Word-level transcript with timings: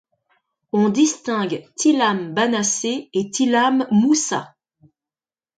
On 0.71 0.89
distingue 0.89 1.63
Tilam 1.75 2.33
Banasset 2.33 3.11
et 3.13 3.29
Tilam 3.29 3.85
Moussa. 3.91 4.55